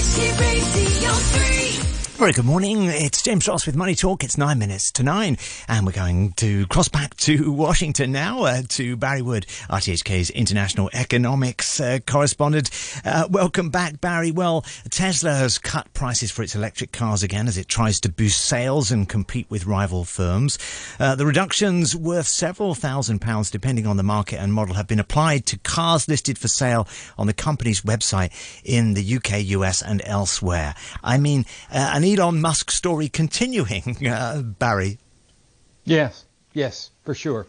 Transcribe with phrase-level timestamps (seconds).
[0.00, 1.59] Energy Radio 3.
[2.20, 2.82] Very good morning.
[2.84, 4.22] It's James Ross with Money Talk.
[4.22, 5.38] It's nine minutes to nine,
[5.68, 10.90] and we're going to cross back to Washington now uh, to Barry Wood, RTHK's international
[10.92, 12.68] economics uh, correspondent.
[13.06, 14.32] Uh, welcome back, Barry.
[14.32, 18.44] Well, Tesla has cut prices for its electric cars again as it tries to boost
[18.44, 20.58] sales and compete with rival firms.
[20.98, 25.00] Uh, the reductions, worth several thousand pounds depending on the market and model, have been
[25.00, 28.30] applied to cars listed for sale on the company's website
[28.62, 30.74] in the UK, US, and elsewhere.
[31.02, 34.98] I mean, uh, an Elon Musk story continuing, uh, Barry.
[35.84, 37.46] Yes, yes, for sure.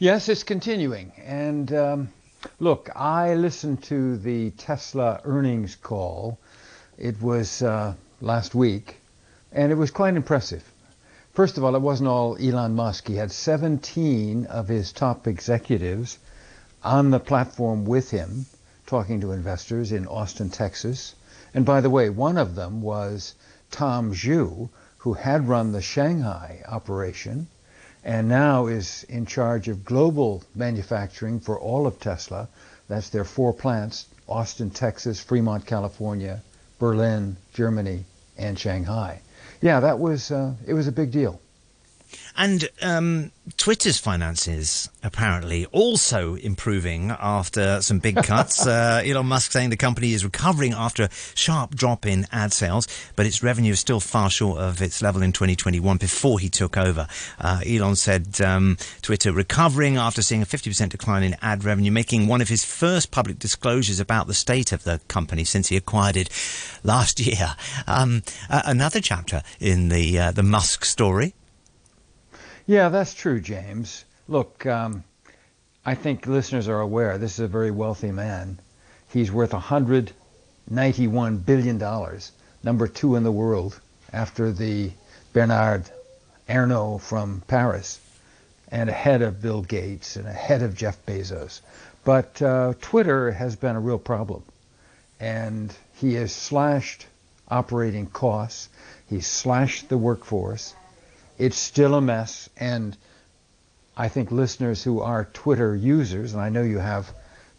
[0.00, 1.12] Yes, it's continuing.
[1.24, 2.08] And um,
[2.58, 6.40] look, I listened to the Tesla earnings call.
[6.98, 8.96] It was uh, last week,
[9.52, 10.64] and it was quite impressive.
[11.32, 13.06] First of all, it wasn't all Elon Musk.
[13.06, 16.18] He had 17 of his top executives
[16.82, 18.46] on the platform with him,
[18.86, 21.14] talking to investors in Austin, Texas.
[21.54, 23.36] And by the way, one of them was
[23.70, 24.68] Tom Zhu,
[24.98, 27.48] who had run the Shanghai operation
[28.04, 32.48] and now is in charge of global manufacturing for all of Tesla.
[32.88, 36.42] That's their four plants, Austin, Texas, Fremont, California,
[36.78, 38.04] Berlin, Germany,
[38.38, 39.20] and Shanghai.
[39.60, 41.40] Yeah, that was, uh, it was a big deal.
[42.36, 48.66] And um, Twitter's finances apparently also improving after some big cuts.
[48.66, 52.86] uh, Elon Musk saying the company is recovering after a sharp drop in ad sales,
[53.16, 56.76] but its revenue is still far short of its level in 2021 before he took
[56.76, 57.06] over.
[57.38, 62.26] Uh, Elon said um, Twitter recovering after seeing a 50% decline in ad revenue, making
[62.26, 66.16] one of his first public disclosures about the state of the company since he acquired
[66.16, 66.30] it
[66.84, 67.56] last year.
[67.86, 71.34] Um, uh, another chapter in the uh, the Musk story.
[72.70, 74.04] Yeah, that's true, James.
[74.28, 75.02] Look, um,
[75.84, 78.60] I think listeners are aware this is a very wealthy man.
[79.08, 82.30] He's worth 191 billion dollars,
[82.62, 83.80] number two in the world
[84.12, 84.92] after the
[85.32, 85.90] Bernard
[86.48, 87.98] Arnault from Paris,
[88.70, 91.62] and ahead of Bill Gates and ahead of Jeff Bezos.
[92.04, 94.44] But uh, Twitter has been a real problem,
[95.18, 97.08] and he has slashed
[97.48, 98.68] operating costs.
[99.08, 100.76] He's slashed the workforce
[101.40, 102.50] it's still a mess.
[102.56, 102.96] And
[103.96, 107.12] I think listeners who are Twitter users, and I know you have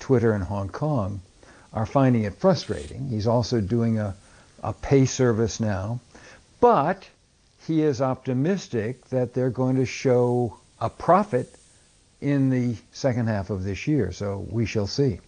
[0.00, 1.20] Twitter in Hong Kong,
[1.72, 3.08] are finding it frustrating.
[3.08, 4.16] He's also doing a,
[4.62, 6.00] a pay service now.
[6.60, 7.08] But
[7.66, 11.54] he is optimistic that they're going to show a profit
[12.20, 14.10] in the second half of this year.
[14.10, 15.20] So we shall see.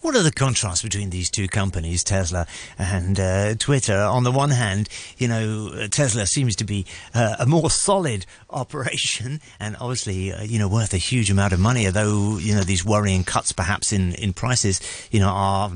[0.00, 2.46] What are the contrasts between these two companies, Tesla
[2.78, 3.98] and uh, Twitter?
[3.98, 4.88] On the one hand,
[5.18, 10.58] you know, Tesla seems to be uh, a more solid operation and obviously, uh, you
[10.58, 14.14] know, worth a huge amount of money, although, you know, these worrying cuts perhaps in,
[14.14, 15.70] in prices, you know, are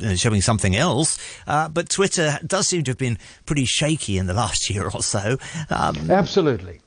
[0.00, 1.18] uh, showing something else.
[1.46, 5.02] Uh, but Twitter does seem to have been pretty shaky in the last year or
[5.02, 5.36] so.
[5.70, 6.80] Um, Absolutely.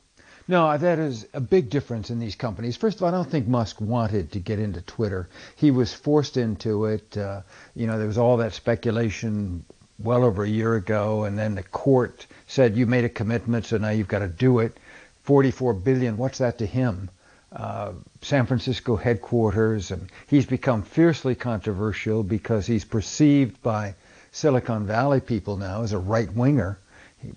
[0.50, 2.76] No, that is a big difference in these companies.
[2.76, 5.30] First of all, I don't think Musk wanted to get into Twitter.
[5.56, 7.16] He was forced into it.
[7.16, 7.42] Uh,
[7.76, 9.64] you know, there was all that speculation
[10.00, 13.78] well over a year ago, and then the court said you made a commitment, so
[13.78, 14.76] now you've got to do it.
[15.22, 16.18] 44 billion.
[16.18, 17.12] What's that to him?
[17.52, 17.92] Uh,
[18.24, 23.94] San Francisco headquarters, and he's become fiercely controversial because he's perceived by
[24.32, 26.80] Silicon Valley people now as a right winger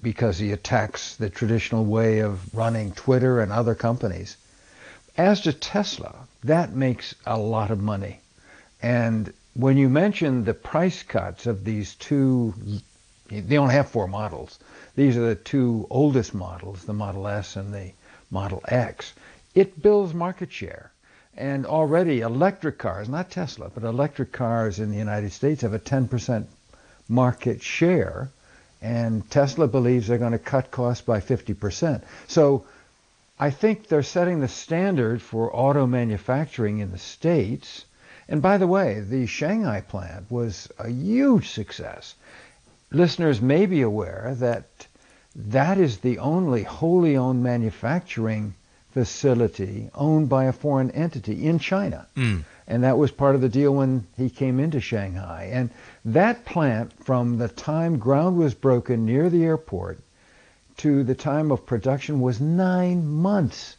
[0.02, 4.36] because he attacks the traditional way of running Twitter and other companies.
[5.16, 8.20] As to Tesla, that makes a lot of money.
[8.80, 12.54] And when you mention the price cuts of these two,
[13.28, 14.58] they only have four models.
[14.94, 17.92] These are the two oldest models, the Model S and the
[18.30, 19.12] Model X.
[19.54, 20.92] It builds market share.
[21.36, 25.78] And already electric cars, not Tesla, but electric cars in the United States have a
[25.78, 26.46] 10%
[27.08, 28.30] market share
[28.82, 32.02] and Tesla believes they're going to cut costs by 50%.
[32.26, 32.64] So
[33.38, 37.84] I think they're setting the standard for auto manufacturing in the States.
[38.28, 42.14] And by the way, the Shanghai plant was a huge success.
[42.90, 44.86] Listeners may be aware that
[45.34, 48.54] that is the only wholly owned manufacturing
[48.92, 52.06] facility owned by a foreign entity in China.
[52.16, 52.44] Mm.
[52.66, 55.50] And that was part of the deal when he came into Shanghai.
[55.52, 55.70] And
[56.04, 59.98] that plant, from the time ground was broken near the airport
[60.78, 63.76] to the time of production, was nine months.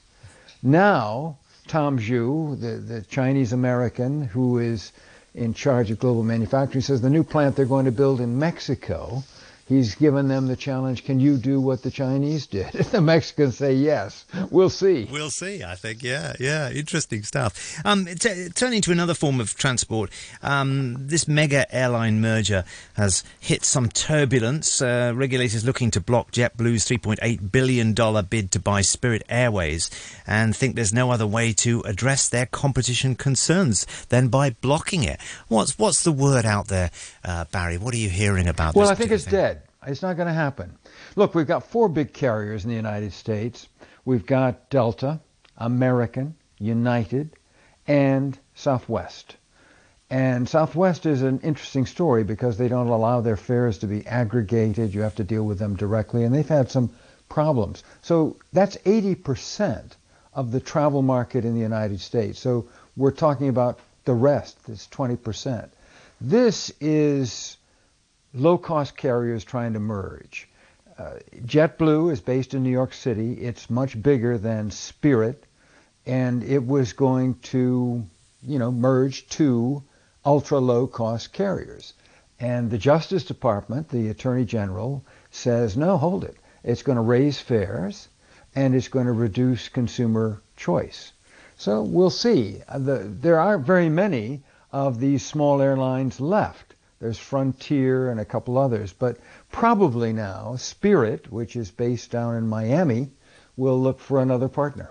[0.62, 1.38] Now,
[1.68, 4.92] Tom Zhu, the, the Chinese American who is
[5.34, 9.24] in charge of global manufacturing, says the new plant they're going to build in Mexico,
[9.74, 12.72] He's given them the challenge, can you do what the Chinese did?
[12.92, 14.24] the Mexicans say yes.
[14.52, 15.08] We'll see.
[15.12, 16.04] We'll see, I think.
[16.04, 16.70] Yeah, yeah.
[16.70, 17.82] Interesting stuff.
[17.84, 20.12] Um, t- turning to another form of transport,
[20.44, 24.80] um, this mega airline merger has hit some turbulence.
[24.80, 27.94] Uh, regulators looking to block JetBlue's $3.8 billion
[28.26, 29.90] bid to buy Spirit Airways
[30.28, 35.20] and think there's no other way to address their competition concerns than by blocking it.
[35.48, 36.92] What's, what's the word out there,
[37.26, 37.80] uh, Barry?
[37.80, 38.90] What are you hearing about well?
[38.90, 39.32] I think it's thing?
[39.32, 39.63] dead.
[39.88, 40.78] It's not going to happen.
[41.16, 43.68] Look, we've got four big carriers in the United States.
[44.06, 45.20] We've got Delta,
[45.58, 47.32] American, United,
[47.88, 49.36] and Southwest.
[50.10, 54.94] And Southwest is an interesting story because they don't allow their fares to be aggregated.
[54.94, 56.92] You have to deal with them directly, and they've had some
[57.30, 57.84] problems.
[58.02, 59.92] So that's 80%
[60.34, 62.40] of the travel market in the United States.
[62.40, 65.70] So we're talking about the rest, it's 20%.
[66.20, 67.58] This is
[68.34, 70.48] low cost carriers trying to merge.
[70.98, 71.16] Uh,
[71.46, 73.34] JetBlue is based in New York City.
[73.34, 75.46] It's much bigger than Spirit,
[76.06, 78.04] and it was going to,
[78.44, 79.84] you know, merge two
[80.26, 81.94] ultra low cost carriers.
[82.40, 86.36] And the Justice Department, the Attorney General, says, no, hold it.
[86.64, 88.08] It's going to raise fares
[88.56, 91.12] and it's going to reduce consumer choice.
[91.58, 92.62] So we'll see.
[92.68, 94.42] Uh, the, there aren't very many
[94.72, 96.73] of these small airlines left.
[97.04, 99.18] There's Frontier and a couple others, but
[99.52, 103.12] probably now Spirit, which is based down in Miami,
[103.58, 104.90] will look for another partner.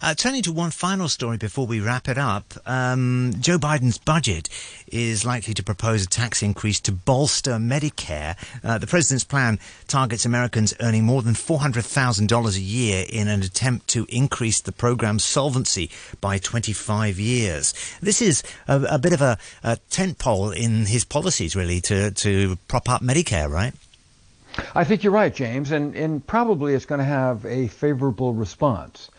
[0.00, 4.48] Uh, turning to one final story before we wrap it up, um, Joe Biden's budget
[4.86, 8.36] is likely to propose a tax increase to bolster Medicare.
[8.62, 9.58] Uh, the president's plan
[9.88, 15.24] targets Americans earning more than $400,000 a year in an attempt to increase the program's
[15.24, 15.90] solvency
[16.20, 17.74] by 25 years.
[18.00, 22.56] This is a, a bit of a, a tentpole in his policies, really, to, to
[22.68, 23.74] prop up Medicare, right?
[24.74, 29.10] I think you're right, James, and, and probably it's going to have a favorable response.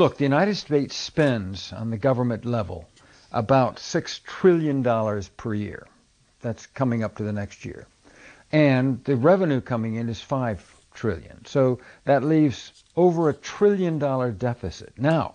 [0.00, 2.88] Look, the United States spends on the government level
[3.32, 4.82] about $6 trillion
[5.36, 5.86] per year.
[6.40, 7.86] That's coming up to the next year.
[8.50, 11.44] And the revenue coming in is 5 trillion.
[11.44, 14.94] So that leaves over a trillion dollar deficit.
[14.96, 15.34] Now,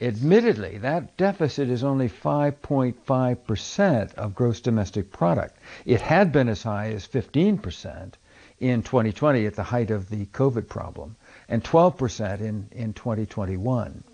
[0.00, 5.56] admittedly, that deficit is only 5.5% of gross domestic product.
[5.86, 8.14] It had been as high as 15%
[8.58, 11.14] in 2020 at the height of the COVID problem
[11.48, 14.04] and 12% in, in 2021.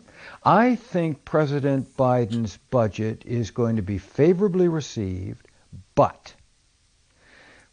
[0.45, 5.47] I think President Biden's budget is going to be favorably received,
[5.95, 6.35] but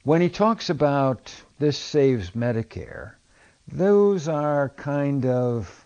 [0.04, 3.12] when he talks about this saves Medicare,
[3.68, 5.86] those are kind of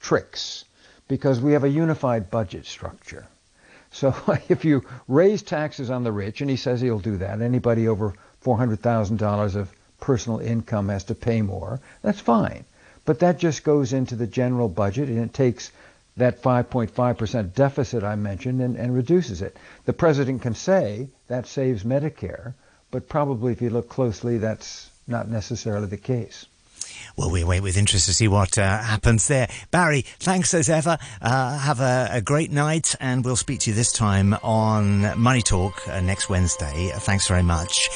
[0.00, 0.64] tricks
[1.08, 3.26] because we have a unified budget structure.
[3.90, 4.14] So
[4.48, 8.14] if you raise taxes on the rich, and he says he'll do that, anybody over
[8.44, 12.64] $400,000 of personal income has to pay more, that's fine.
[13.10, 15.72] But that just goes into the general budget and it takes
[16.16, 19.56] that 5.5% deficit I mentioned and, and reduces it.
[19.84, 22.54] The president can say that saves Medicare,
[22.92, 26.46] but probably if you look closely, that's not necessarily the case.
[27.16, 29.48] Well, we wait with interest to see what uh, happens there.
[29.72, 30.96] Barry, thanks as ever.
[31.20, 35.42] Uh, have a, a, great night, and we'll speak to you this time on Money
[35.42, 36.92] Talk uh, next Wednesday.
[36.94, 37.88] Thanks very much.